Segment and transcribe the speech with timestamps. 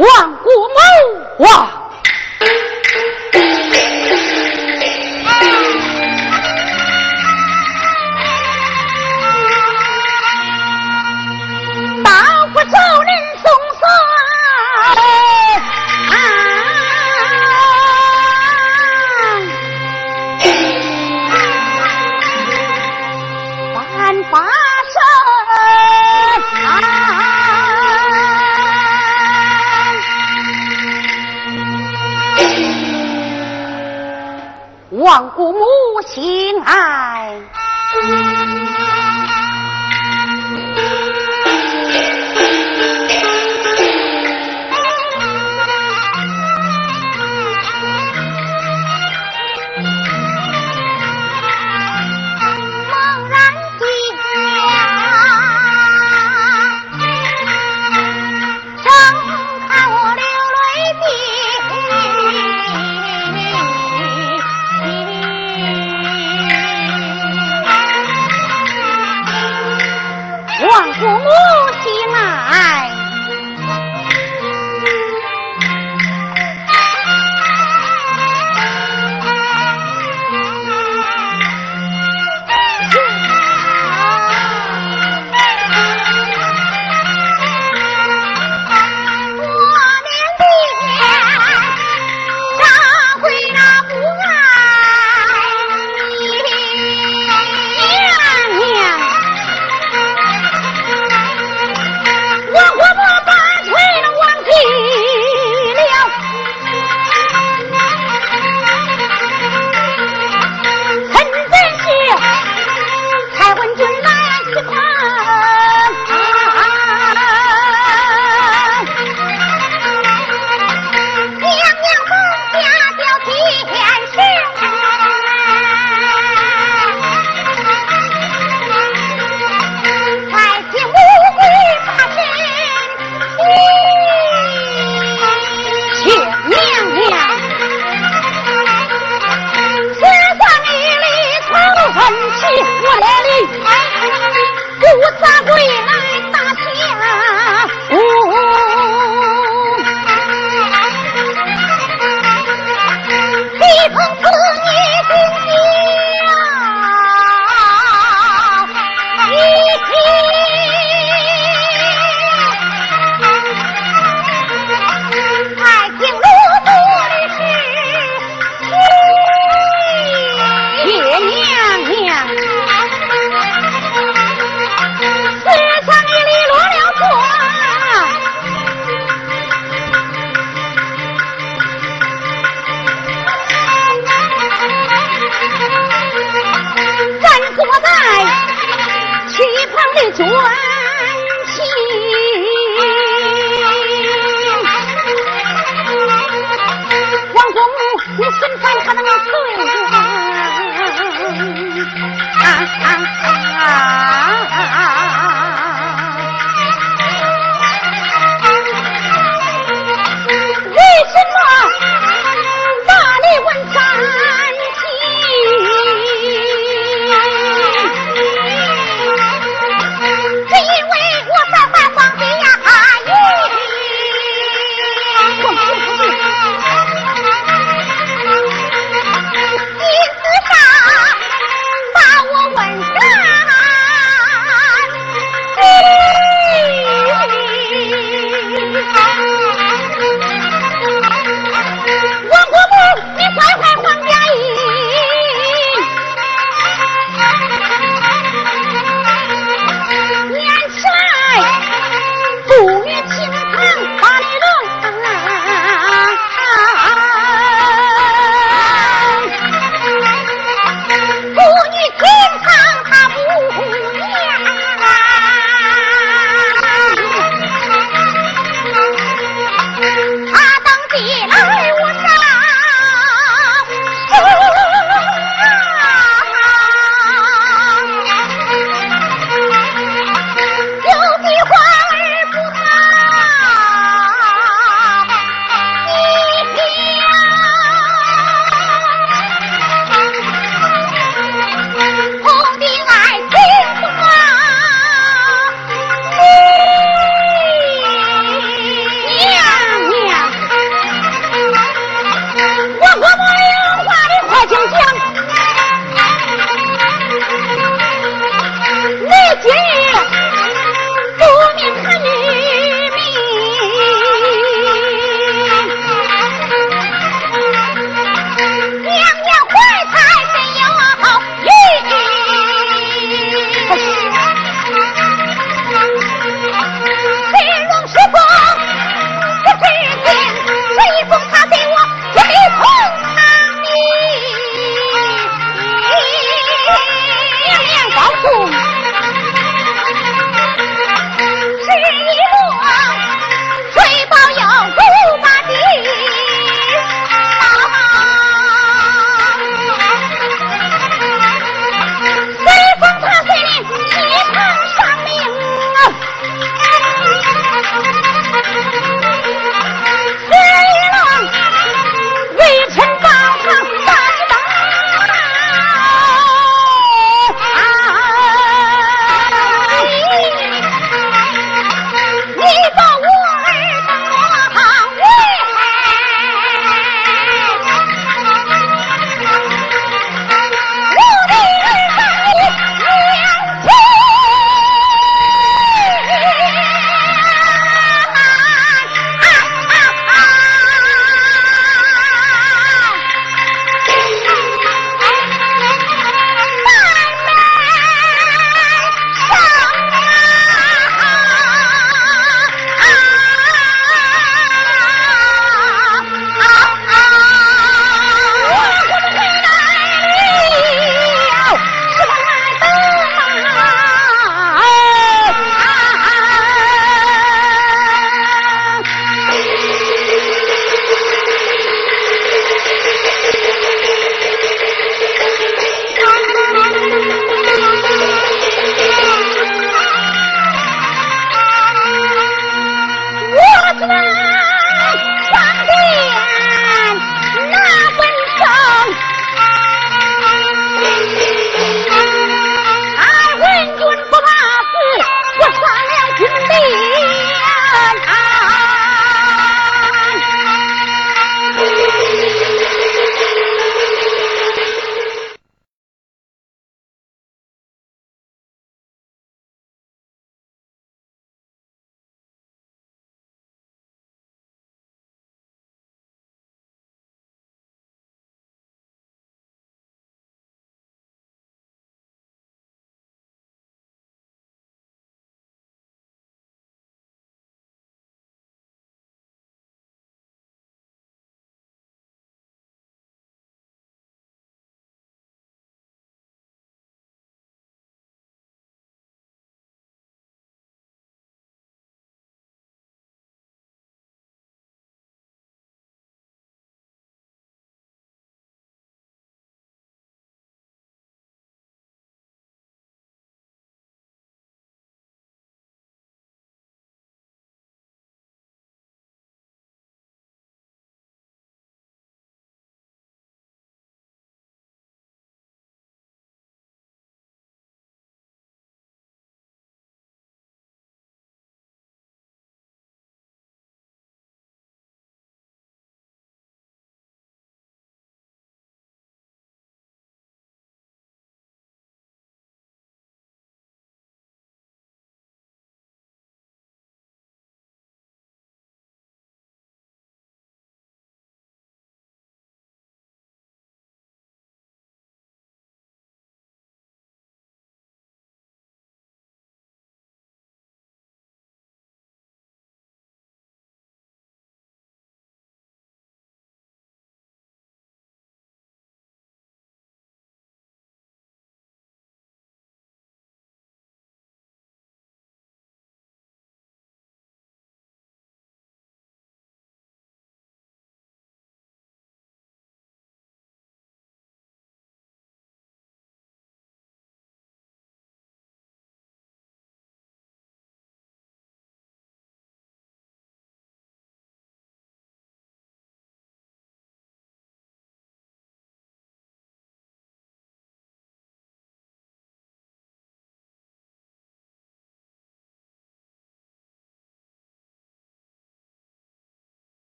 [0.00, 1.79] 万古谋哇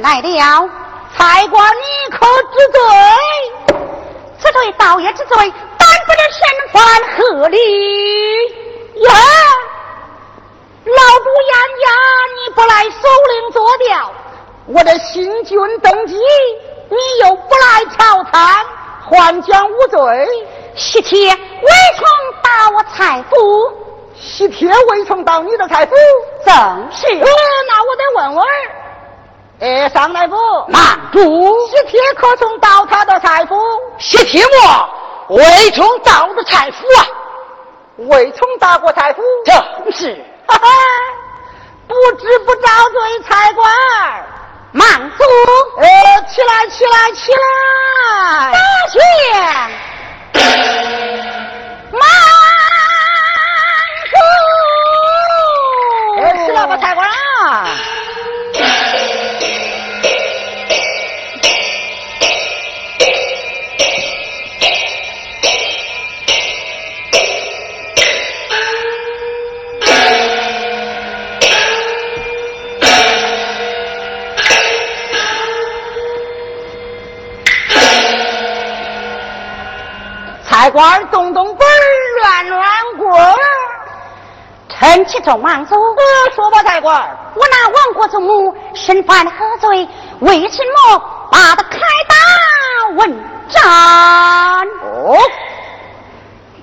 [0.00, 0.68] 来了。
[1.16, 2.80] 才官，你可知罪？
[4.38, 6.40] 此罪倒也知罪，但不知身
[6.72, 6.80] 犯
[7.16, 7.58] 何礼
[9.02, 9.12] 呀？
[10.84, 11.86] 老主严家，
[12.36, 14.12] 你不来守灵坐调，
[14.66, 16.16] 我的新军登基，
[16.88, 18.64] 你又不来朝参，
[19.04, 19.98] 还将无罪。
[20.76, 22.06] 喜帖未曾
[22.42, 23.34] 到我财府，
[24.14, 25.94] 喜帖未曾到你的财府，
[26.46, 26.54] 正
[26.92, 27.06] 是。
[27.12, 28.46] 那我得问问。
[29.60, 30.34] 哎，上大夫，
[30.68, 31.54] 慢住！
[31.68, 33.54] 喜帖可从到他的财富？
[33.98, 34.42] 喜帖
[35.28, 37.06] 我未曾到的财富啊，
[38.08, 39.22] 未曾到过财府。
[39.44, 39.54] 正
[39.92, 40.14] 是。
[40.46, 40.66] 哈哈，
[41.86, 43.70] 不知不遭罪，财官
[44.72, 45.24] 慢住！
[45.76, 45.86] 呃，
[46.26, 48.52] 起来，起来，起来！
[48.52, 48.58] 大
[48.90, 48.98] 去。
[80.60, 81.72] 差官动动本儿，
[82.20, 82.68] 乱乱
[82.98, 83.10] 棍
[84.68, 85.74] 臣启奏王祖，
[86.34, 89.88] 说吧，差官，我那亡国祖母身犯何罪？
[90.18, 90.98] 为什么
[91.32, 92.14] 把他开打
[92.94, 93.62] 问斩？
[94.82, 95.18] 哦，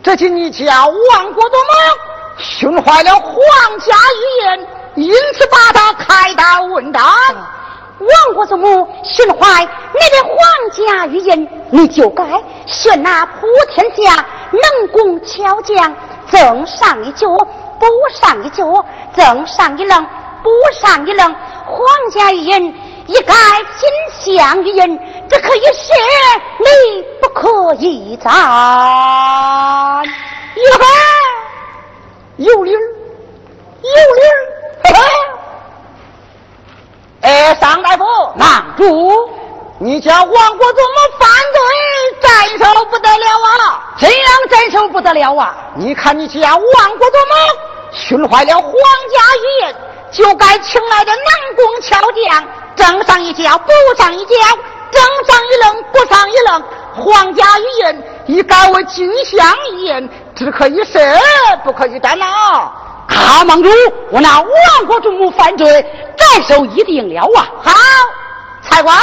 [0.03, 3.33] 这就你家亡国祖母训坏了皇
[3.79, 7.01] 家御言，因此把他开打问斩。
[7.99, 10.37] 亡国祖母训坏你的皇
[10.71, 12.23] 家御印，你就该
[12.65, 15.95] 选那普天下能工巧匠，
[16.29, 20.05] 赠上一脚，补上一脚，赠上一棱，
[20.43, 21.35] 补上一棱。
[21.65, 22.73] 皇家御印
[23.07, 23.33] 一改
[23.77, 23.89] 金
[24.35, 25.91] 相御印，这可以是
[26.59, 28.31] 你不可以斩。
[30.55, 30.85] 哟呵，
[32.37, 34.37] 有理，有理儿，
[37.47, 37.53] 哈哈。
[37.53, 38.03] 哎，尚大夫，
[38.37, 39.29] 郎主！
[39.79, 41.59] 你家王国祖母犯罪，
[42.19, 43.93] 斩首不得了啊！
[43.99, 45.55] 怎样斩首不得了啊？
[45.75, 47.33] 你看你家王国祖母
[47.91, 49.75] 损坏了皇家御言，
[50.11, 52.43] 就该请来的能工巧匠，
[52.75, 54.33] 正上一脚，补上一脚，
[54.91, 56.63] 正上一棱，补上一棱。
[56.95, 60.99] 皇家御言已改为金相御言，只可以射，
[61.63, 62.73] 不可以斩啊！
[63.07, 63.69] 阿盟主，
[64.11, 65.85] 我那亡国祖母犯罪，
[66.17, 67.47] 斩首一定了啊！
[67.61, 67.71] 好，
[68.61, 68.95] 差官，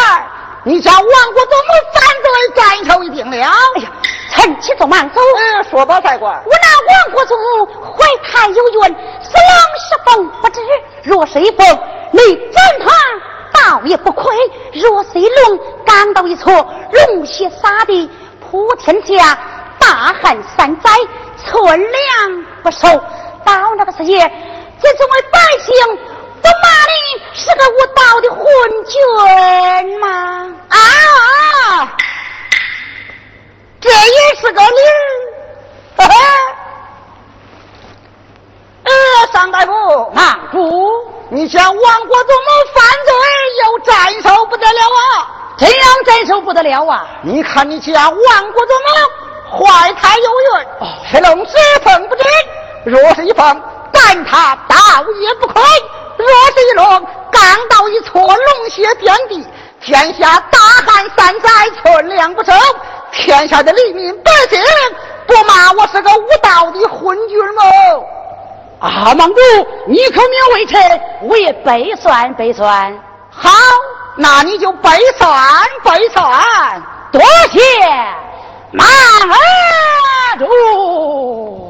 [0.64, 3.36] 你家亡国祖母犯罪，斩首一定了。
[3.36, 3.90] 哎呀，
[4.34, 5.20] 臣启奏慢走。
[5.20, 6.34] 嗯，说吧，差官。
[6.44, 10.60] 我那亡国祖母怀胎有孕，是龙是凤不知。
[11.02, 11.66] 若是一凤，
[12.12, 14.32] 你斩他倒也不亏；
[14.72, 16.52] 若是一龙，赶到一错，
[16.92, 19.38] 龙血洒地，普天下
[19.78, 20.90] 大旱三灾，
[21.44, 22.88] 寸粮不收。
[23.44, 24.18] 到那个时节，
[24.82, 25.74] 这作为百姓，
[26.42, 28.44] 不骂你是个无道的昏
[28.84, 30.06] 君吗？
[30.68, 30.76] 啊，
[33.80, 35.00] 这也是个理儿。
[38.84, 38.92] 呃，
[39.32, 41.10] 尚大夫，慢住！
[41.30, 43.14] 你家王国祖母犯罪，
[43.64, 45.26] 又斩首不得了啊！
[45.56, 47.06] 怎样斩首不得了啊？
[47.22, 50.66] 你看你家王国祖母怀胎有孕，
[51.10, 52.22] 是龙是凤不知。
[52.84, 54.76] 若是一凤，斩他倒
[55.20, 55.62] 也不亏；
[56.18, 59.46] 若是一龙，刚到一撮，龙血遍地，
[59.80, 61.48] 天下大旱三灾，
[61.82, 62.52] 存粮不收，
[63.12, 64.60] 天下的黎民百姓
[65.26, 67.62] 不骂我是个无道的昏君吗？
[68.80, 69.40] 阿芒主，
[69.86, 72.94] 你可免为臣，我也背算背算。
[73.30, 73.50] 好，
[74.16, 75.32] 那你就背算
[75.82, 76.22] 背算。
[77.10, 77.60] 多谢
[78.72, 78.84] 马
[80.38, 81.63] 主。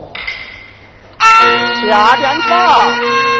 [1.81, 3.34] 下殿吧。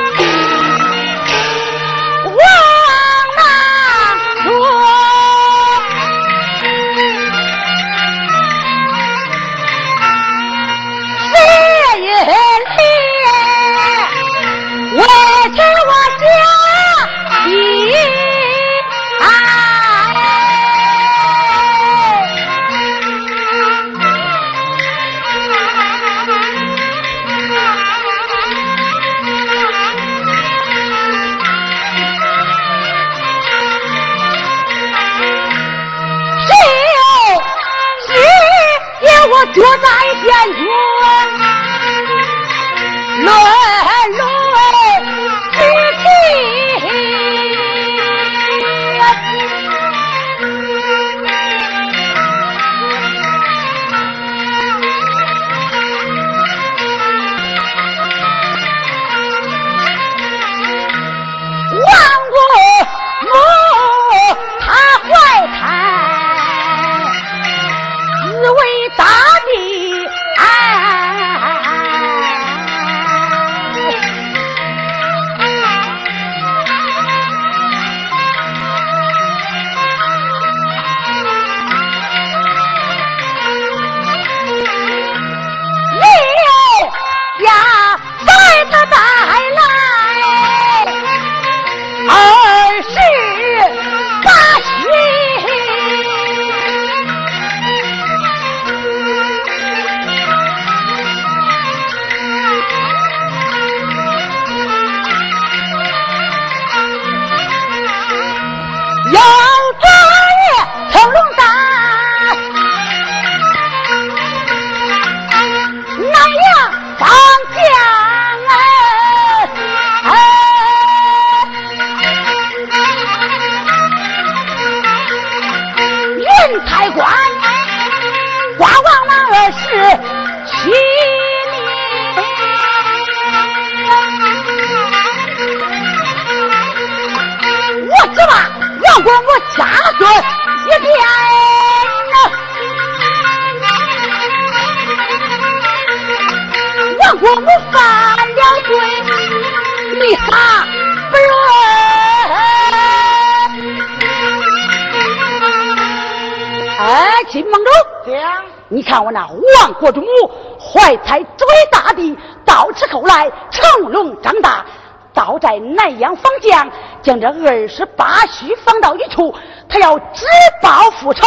[167.05, 169.33] 将，这二十八须放到一处，
[169.69, 170.25] 他要只
[170.63, 171.23] 报复仇。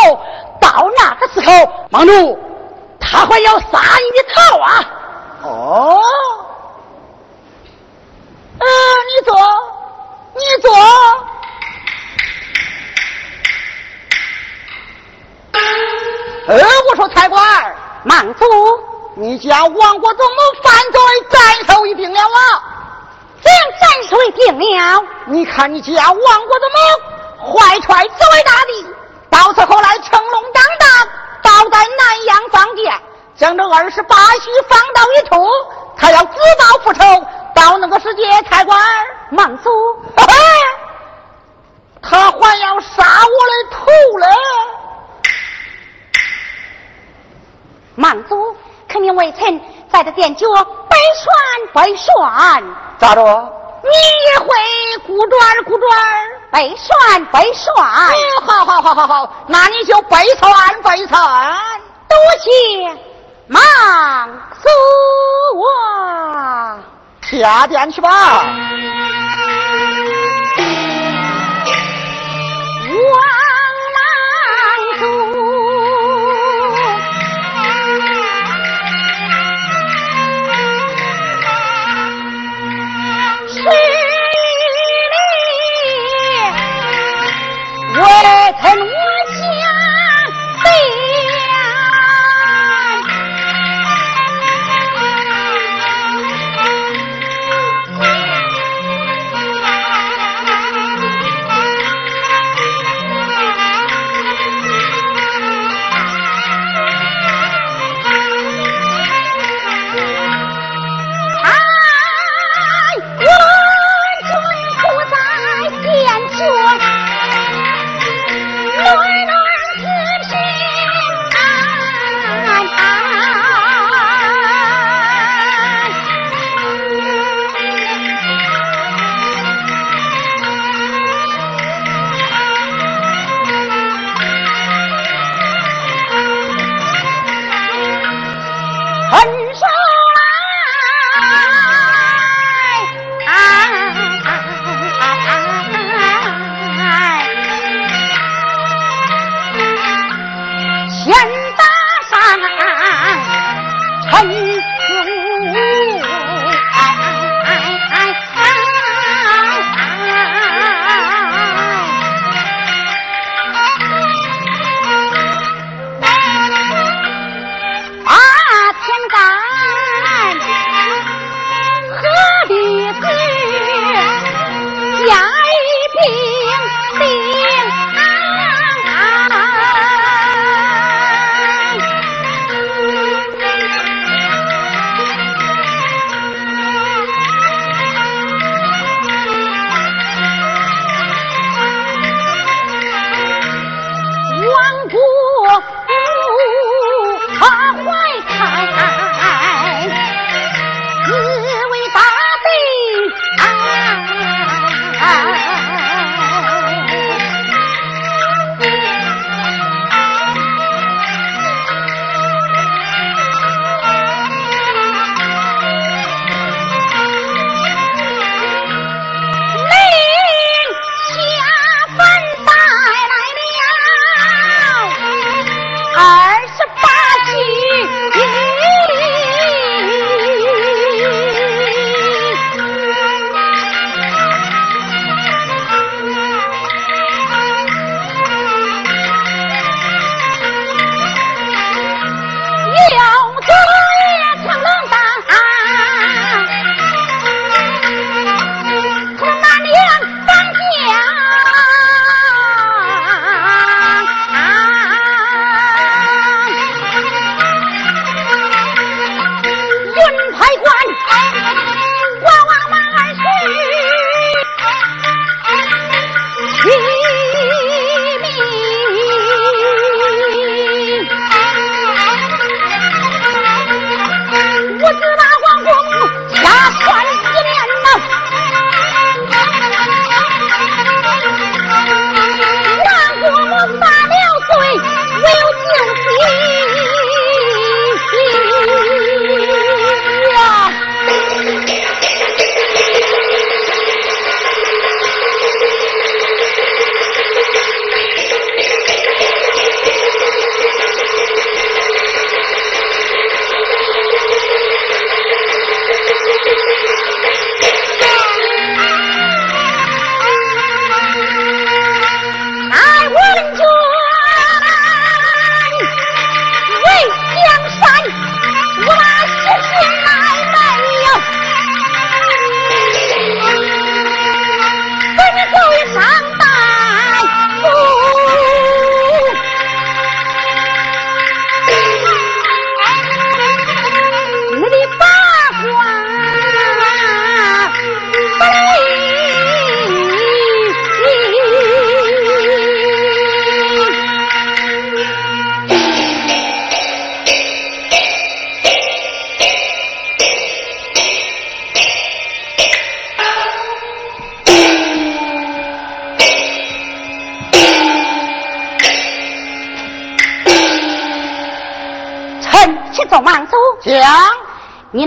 [0.60, 2.38] 到那个时候，芒主
[3.00, 4.86] 他会要杀你的头啊！
[5.44, 6.02] 哦，
[8.58, 8.66] 呃，
[9.08, 9.38] 你坐，
[10.34, 10.74] 你坐。
[16.48, 16.60] 呃，
[16.90, 18.46] 我说财官，莽祖，
[19.16, 21.00] 你家亡国祖母犯罪，
[21.30, 22.67] 斩首一定了啊！
[23.98, 25.04] 怎样斩首一定了？
[25.26, 28.86] 你看你家亡国祖母怀揣紫薇大帝，
[29.30, 30.86] 到此后来成龙长大，
[31.42, 33.02] 倒在南阳方家，
[33.36, 35.50] 将这二十八须放到一处，
[35.98, 37.28] 他要自报复仇。
[37.56, 38.80] 到那个时节，财官，
[39.32, 39.70] 莽祖，
[42.02, 44.28] 他还要杀我的徒嘞！
[47.96, 48.56] 莽祖，
[48.88, 49.60] 肯定为臣
[49.92, 50.48] 在这殿脚
[50.88, 52.64] 背栓背栓。
[53.00, 53.52] 咋着？
[53.84, 53.90] 你
[54.34, 54.48] 也会
[55.06, 55.90] 古转古转
[56.52, 57.76] 背栓背栓？
[57.86, 58.16] 哎，
[58.46, 61.20] 好好好好好，那你就背算背栓。
[62.10, 62.98] 多谢
[63.48, 63.60] 忙
[64.62, 64.68] 死
[65.56, 66.80] 我！
[67.22, 68.46] 下殿去吧。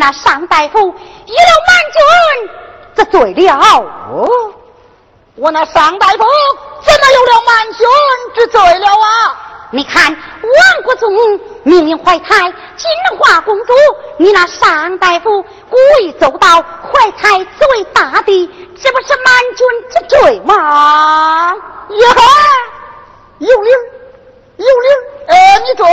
[0.01, 0.78] 那尚大夫
[1.26, 2.51] 一了满军
[2.94, 3.55] 这罪了。
[4.11, 4.26] 哦，
[5.36, 7.86] 我那尚大夫怎么有了满军
[8.34, 9.36] 之罪了啊？
[9.72, 11.12] 你看，王国忠
[11.64, 13.74] 命令怀胎金华公主，
[14.16, 18.48] 你那尚大夫故意走到怀胎作为大帝，
[18.82, 21.55] 这不是满军之罪吗？
[21.90, 22.07] 呀，
[23.38, 23.70] 有理
[24.57, 24.88] 有理
[25.28, 25.86] 哎，你坐。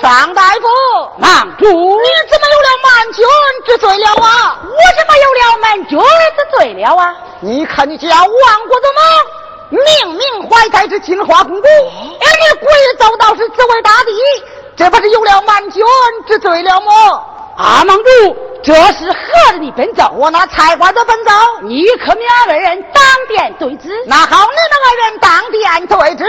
[0.00, 0.66] 上大夫，
[1.18, 3.24] 忙主，你怎么有了满军
[3.64, 4.58] 之罪了啊？
[4.64, 7.14] 我怎么有了满军之罪了啊？
[7.40, 8.28] 你看你家亡
[8.68, 9.00] 国的吗？
[9.70, 9.80] 明
[10.16, 14.12] 明怀胎之金花公主，而你故意走道是自为大帝，
[14.76, 15.84] 这不是有了满军
[16.26, 17.22] 之罪了吗？
[17.56, 20.10] 阿盟主，这是何人的奔走？
[20.16, 21.30] 我那菜花的奔走，
[21.62, 23.90] 你可免二人当殿对质。
[24.06, 26.24] 那好，你那二人当殿对质，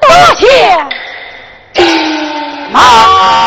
[0.00, 0.86] 多谢。
[2.72, 3.45] 马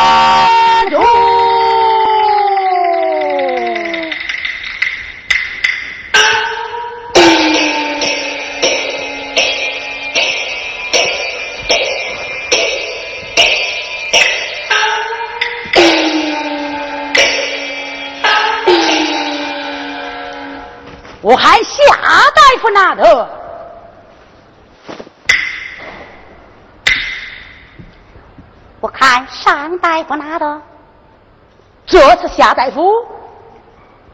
[32.39, 33.05] 夏大夫，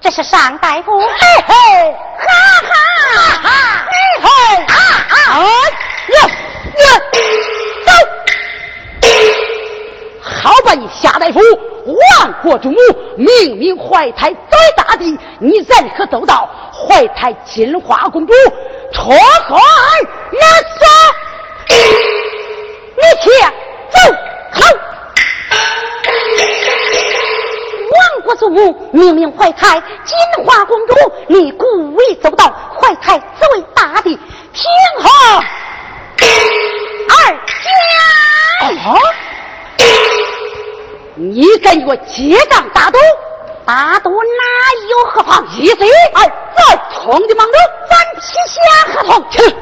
[0.01, 1.07] 这是上大夫，嘿
[1.45, 1.53] 嘿，
[2.17, 2.25] 哈
[2.63, 2.73] 哈，
[3.43, 4.27] 哈，嘿嘿，
[4.63, 4.73] 啊
[5.11, 6.87] 啊，呀呀，
[7.85, 7.91] 走！
[10.23, 11.39] 好吧，你夏大夫，
[11.85, 12.75] 万国之母，
[13.15, 18.33] 明明怀胎在大地，你人可走到怀胎金花公主，
[18.91, 19.55] 错开
[20.31, 20.63] 那
[28.55, 30.95] 母明明怀胎金花公主，
[31.27, 31.65] 你故
[32.01, 32.45] 意走到
[32.79, 34.17] 怀胎这位大帝，
[34.53, 34.65] 天
[34.97, 35.09] 后
[37.09, 37.69] 二家。
[41.15, 42.97] 你跟我结账打赌，
[43.65, 44.43] 打赌哪
[44.89, 45.45] 有何妨？
[45.57, 47.57] 一岁二再同的忙着，
[47.89, 48.61] 咱签下
[48.93, 49.55] 合同去，